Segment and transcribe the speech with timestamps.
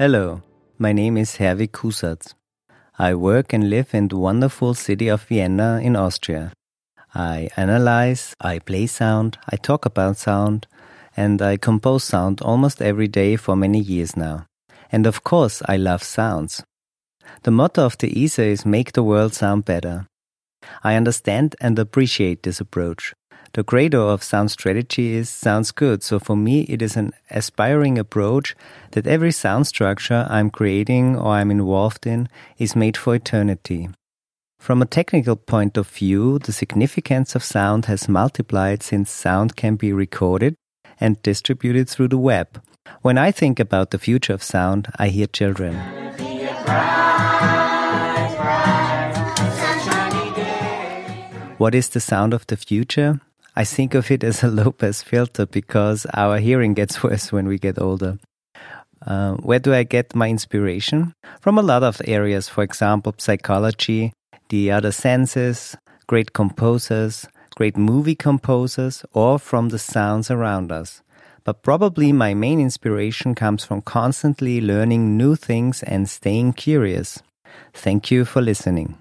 [0.00, 0.40] Hello,
[0.78, 2.32] my name is Herwig Kusatz.
[2.98, 6.54] I work and live in the wonderful city of Vienna in Austria.
[7.14, 10.66] I analyze, I play sound, I talk about sound,
[11.18, 14.46] and I compose sound almost every day for many years now.
[14.90, 16.64] And of course, I love sounds.
[17.42, 20.06] The motto of the ISA is Make the World Sound Better.
[20.82, 23.12] I understand and appreciate this approach.
[23.52, 27.98] The credo of sound strategy is sounds good, so for me it is an aspiring
[27.98, 28.54] approach
[28.92, 32.28] that every sound structure I'm creating or I'm involved in
[32.58, 33.88] is made for eternity.
[34.60, 39.74] From a technical point of view, the significance of sound has multiplied since sound can
[39.74, 40.54] be recorded
[41.00, 42.62] and distributed through the web.
[43.02, 45.74] When I think about the future of sound, I hear children.
[51.58, 53.20] What is the sound of the future?
[53.60, 57.46] I think of it as a low pass filter because our hearing gets worse when
[57.46, 58.18] we get older.
[59.06, 61.12] Uh, where do I get my inspiration?
[61.42, 64.14] From a lot of areas, for example, psychology,
[64.48, 71.02] the other senses, great composers, great movie composers, or from the sounds around us.
[71.44, 77.22] But probably my main inspiration comes from constantly learning new things and staying curious.
[77.74, 78.96] Thank you for listening.